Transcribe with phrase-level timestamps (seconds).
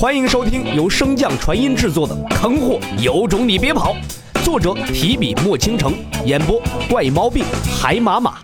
[0.00, 3.94] 欢迎收听由升降传音制作的《坑货有种你别跑》，
[4.42, 5.92] 作者提笔墨倾城，
[6.24, 6.58] 演播
[6.88, 7.44] 怪猫病
[7.78, 8.38] 海马马。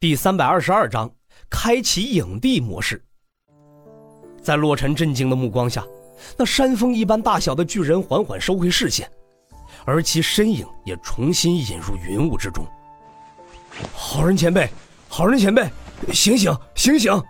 [0.00, 1.10] 第三百二十二章，
[1.50, 3.04] 开启影帝模式。
[4.42, 5.84] 在洛尘震惊的目光下，
[6.38, 9.06] 那山峰一般大小的巨人缓缓收回视线，
[9.84, 12.66] 而其身影也重新引入云雾之中。
[13.92, 14.66] 好人前辈，
[15.08, 15.68] 好人前辈，
[16.10, 17.22] 醒醒，醒醒！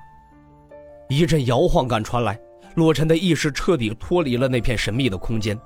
[1.08, 2.38] 一阵摇晃感传来，
[2.76, 5.58] 洛尘的意识彻底脱离了那片神秘的空间。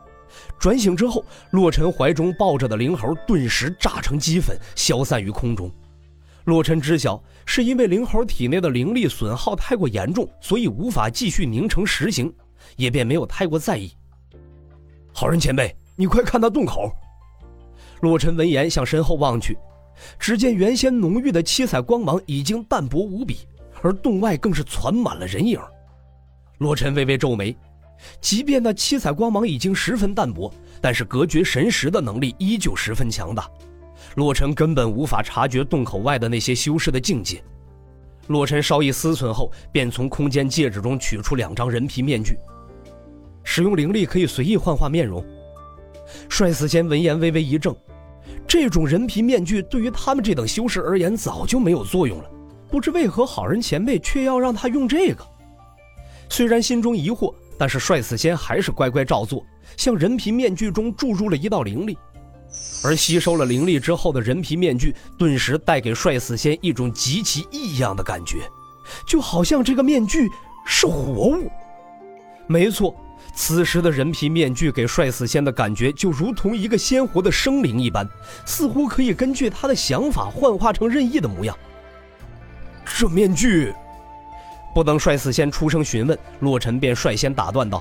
[0.58, 5.70] 转醒之后，洛尘怀中抱着的灵猴顿时炸成齑粉，消散于空中。
[6.44, 12.32] 洛尘知晓，是因为灵猴体内的灵力损耗太过严重，所以无法继续凝成实形，
[12.76, 13.92] 也便没有太过在意。
[15.12, 16.90] 好人前辈，你快看那洞口！
[18.00, 19.58] 洛尘闻言向身后望去，
[20.18, 23.38] 只见原先浓郁的七彩光芒已经淡薄无比。
[23.82, 25.60] 而洞外更是攒满了人影，
[26.58, 27.56] 洛尘微微皱眉，
[28.20, 33.48] 即便那七彩光芒已经十分淡薄，但是隔绝神识的能力依旧十分强大，
[34.16, 37.42] 洛尘根本无法察觉洞口外的那些修士的境界。
[38.28, 42.36] 洛尘稍一思忖后，便从空间戒指中取出两张人皮面具，
[43.42, 45.24] 使用灵力可以随意幻化面容。
[46.28, 47.76] 帅死仙闻言微微一怔，
[48.46, 52.30] 这种人皮面具对于他们这等修士而言早就没有作用了。
[52.70, 55.24] 不知为何，好人前辈却要让他用这个。
[56.28, 59.44] 虽然心中疑惑，但是帅死仙还是乖乖照做，
[59.76, 61.96] 向人皮面具中注入了一道灵力。
[62.82, 68.38] 而吸收了灵力之后的人皮面具，顿时带给帅死仙一种极其异样的感觉，
[69.06, 70.28] 就好像这个面具
[70.64, 71.50] 是活物。
[72.46, 72.94] 没错，
[73.34, 78.08] 此时的人皮面具给帅死仙的感觉，就如同一个鲜活的生灵一般，
[78.46, 81.56] 似乎可以根据他的想法幻化成任意的模样。
[82.98, 83.72] 这面具，
[84.74, 87.80] 不等帅死仙出声询问，洛尘便率先打断道：“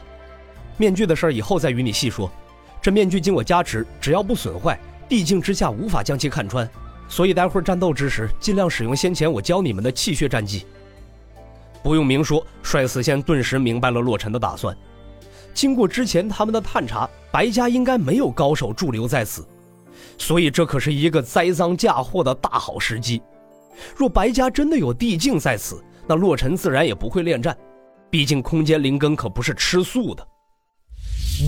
[0.77, 2.31] 面具的事以后再与你细说。
[2.79, 4.79] 这面具经我加持，只要不损坏，
[5.09, 6.69] 地境之下无法将其看穿。
[7.09, 10.67] 所以待会儿战斗之时，尽量使用先前我教你们的气血战技。”
[11.81, 14.77] 不用明说，帅死仙顿时明白了洛尘的打算。
[15.51, 19.43] 经过之前他们的探查，白家应该没有高手驻留在此，
[20.19, 23.19] 所以这可是一个栽赃嫁祸的大好时机。
[23.95, 27.57] 若白家真的有地境在此，那洛尘自然也不会恋战，
[28.09, 30.27] 毕竟空间灵根可不是吃素的。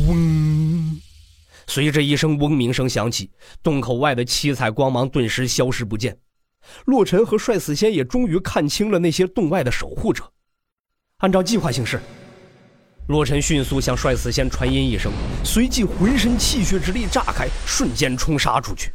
[0.07, 0.99] 嗡，
[1.67, 3.31] 随着一声嗡鸣声响起，
[3.63, 6.17] 洞口外的七彩光芒顿时消失不见。
[6.85, 10.23] 洛尘和帅死仙也终于看清了那些洞外的守护者。
[11.17, 11.99] 按照计划行事，
[13.07, 15.11] 洛尘迅速向帅死仙传音一声，
[15.43, 18.91] 随即浑身气血之力炸开，瞬间冲杀出去。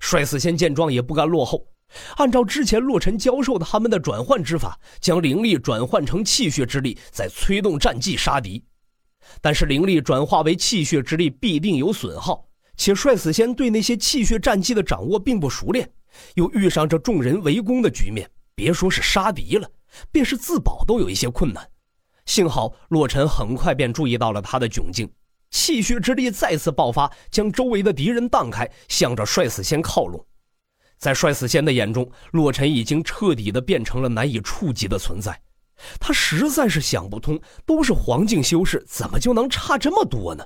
[0.00, 1.66] 帅死仙见状也不甘落后。
[2.16, 8.64] 按照之前洛尘教授的他们的转换之法，将灵力转换成气血之力，再催动战技杀敌。
[9.40, 15.90] 但是灵力转化为气血之力必定有损耗，且帅死仙对那些气血战技的掌握并不熟练，
[16.34, 19.68] 又遇上这众人围攻的局面，别说是杀敌了，
[20.12, 21.68] 便是自保都有一些困难。
[22.24, 25.10] 幸好洛尘很快便注意到了他的窘境，
[25.50, 30.24] 气血之力再次爆发，将周围的敌人荡开，向着帅死仙靠拢。
[30.98, 35.40] 在帅死仙的眼中，洛尘已经彻底的变成了难以触及的存在。
[36.00, 40.44] 他实在是想不通，都是黄境修士，怎么就能差这么多呢？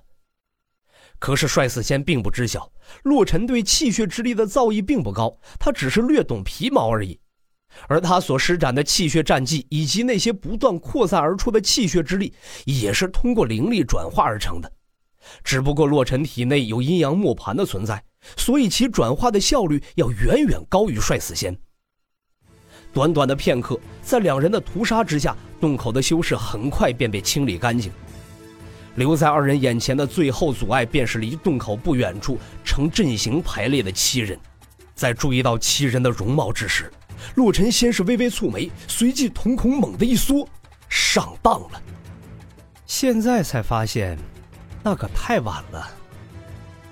[1.21, 2.72] 可是帅死仙并不知晓，
[3.05, 7.21] 洛尘对气血之力的造诣并不高，他只是略懂皮毛而已。
[7.87, 12.34] 而他所施展的气血战技，以及那些不断扩散而出的气血之力，
[12.65, 14.72] 也是通过灵力转化而成的。
[15.44, 18.03] 只不过洛尘体内有阴阳磨盘的存在。
[18.36, 21.56] 所以其转化的效率要远远高于帅死仙。
[22.92, 27.92] 短短的片刻，在两人的屠杀之下，洞口的修士很快便被清理干净。
[28.97, 34.38] 留在二人眼前的最后阻碍，便是离洞口不远处呈阵型排列的七人。
[34.94, 36.92] 在注意到七人的容貌之时，
[37.36, 40.47] 洛尘先是微微蹙眉，随即瞳孔猛地一缩，
[40.89, 41.83] 上当了。
[42.84, 44.18] 现在才发现，
[44.83, 45.99] 那可太晚了。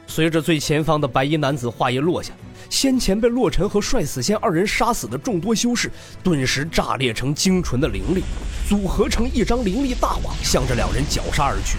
[0.09, 2.33] 随着最前方的白衣男子话音落下，
[2.71, 5.93] 先前被洛尘和帅死仙二人杀死的众多修士，
[6.25, 8.25] 顿时炸裂成精纯的灵力，
[8.67, 11.77] 组合成一张灵力大网，向着两人绞杀而去。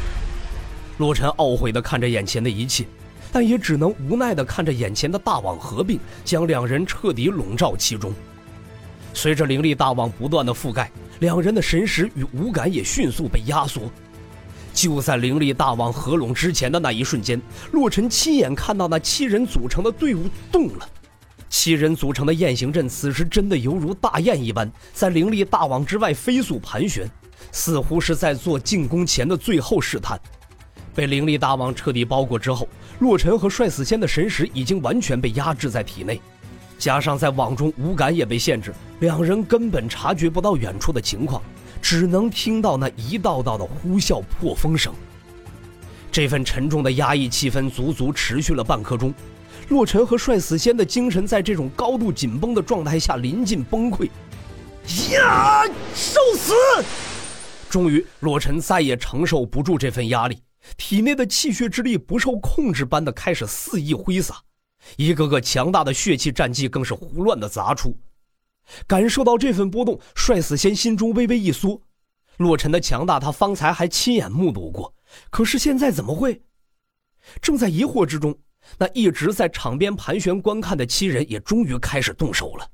[0.99, 2.85] 洛尘懊悔地看着眼前的一切，
[3.31, 8.13] 但也只能无奈地看着眼前的大网合并，将两人彻底笼罩其中。
[9.11, 13.91] 随着灵力大网不断的覆盖，两人的神识与五感也迅速被压缩。
[14.73, 20.87] 就在灵力大网合拢之前的那一瞬间，洛尘亲眼看到那七人组成的队伍动了。
[21.49, 27.09] 七人组成的雁行阵此时真的犹如大雁一般，在灵力大网之外飞速盘旋，
[27.51, 30.19] 似乎是在做进攻前的最后试探。
[30.93, 32.67] 被灵力大网彻底包裹之后，
[32.99, 36.21] 洛尘和帅死仙的神识已经完全被压制在体内，
[36.77, 41.41] 加上在网中五感也被限制，两人根本察觉不到远处的情况，
[41.81, 44.93] 只能听到那一道道的呼啸破风声。
[46.11, 49.13] 这份沉重的压抑气氛足足持续了半刻钟，
[49.69, 54.09] 洛尘和帅死仙的精神在这种高度紧绷的状态下临近崩溃。
[55.11, 55.63] 呀！
[55.93, 56.53] 受死！
[57.69, 60.41] 终于，洛尘再也承受不住这份压力，
[60.77, 64.41] 体内的气血之力不受控制般的开始肆意挥洒，
[64.97, 67.95] 一个个强大的血气战技更是胡乱的砸出。
[68.87, 71.81] 感受到这份波动，帅死仙心中微微一缩。
[72.37, 74.93] 洛尘的强大，他方才还亲眼目睹过。
[75.29, 76.41] 可是现在怎么会？
[77.41, 78.37] 正在疑惑之中，
[78.77, 82.67] 那一直在场边盘旋观看的七人也终于开始动手了。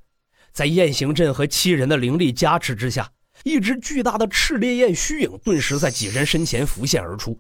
[0.52, 3.12] 在雁行阵和七人的灵力加持之下，
[3.44, 7.40] 一只巨大的赤烈焰虚影顿时在几人身前浮现而出。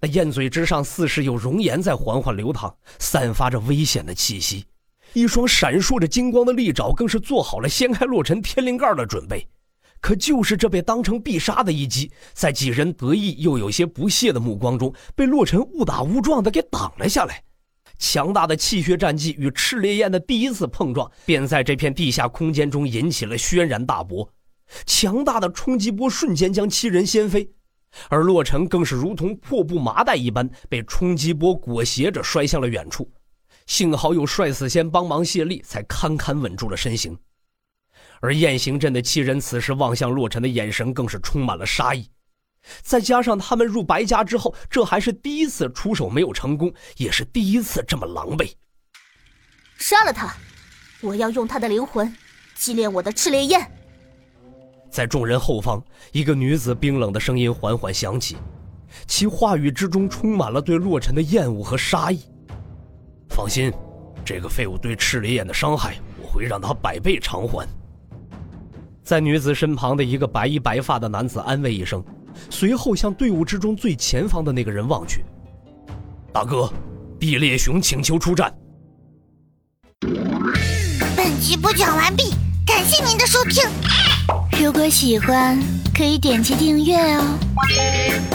[0.00, 4.64] 那焰嘴之上似是有熔岩在缓缓流淌，散发着危险的气息。
[5.12, 9.46] 一双闪烁着金光的利爪更是做好了掀开洛尘天灵盖的准备。
[10.00, 17.42] 可就是这被当成必杀的一击，在几人得意又有些不屑的目光中，被洛尘误打误撞的给挡了下来。
[17.98, 24.32] 强大的气血战技与赤烈焰的第一次碰撞，便在这片地下空间中引起了轩然大波。
[24.86, 27.50] 强大的冲击波瞬间将七人掀飞，
[28.08, 33.10] 而洛尘更是如同破布麻袋一般，被冲击波裹挟着摔向了远处。
[33.68, 37.16] 幸好有帅死仙帮忙卸力，才堪堪稳住了身形。
[38.20, 42.10] 而雁行阵的七人此时望向洛尘的眼神更是充满了杀意，
[42.82, 48.52] 再加上他们入白家之后，这还是第一次出手没有成功，也是第一次这么狼狈。
[49.76, 50.34] 杀了他！
[51.02, 52.12] 我要用他的灵魂
[52.56, 53.70] 祭炼我的赤烈焰。
[54.90, 58.38] 在众人后方，一个女子冰冷的声音缓缓响起，
[59.06, 62.22] 其话语之中充满了对洛尘的厌恶和杀意。
[63.38, 63.72] 放心，
[64.24, 67.64] 这个废物对赤烈焰的伤害，我会让他百倍偿还。
[69.04, 72.02] 在女子身旁的一个白衣白发的男子安慰一声，
[72.50, 75.24] 随后向队伍之中最前方的那个人望去。
[76.32, 76.68] 大哥，
[77.20, 78.52] 地裂熊请求出战。
[81.16, 82.34] 本集播讲完毕，
[82.66, 83.62] 感谢您的收听。
[84.60, 85.56] 如果喜欢，
[85.96, 87.38] 可以点击订阅哦，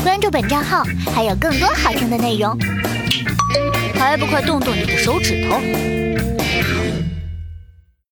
[0.01, 0.81] 关注本账号
[1.13, 2.57] 还有更多好听的内容。
[4.03, 6.02] 还不快动动你的手指头！